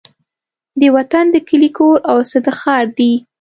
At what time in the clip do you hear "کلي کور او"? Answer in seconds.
1.47-2.17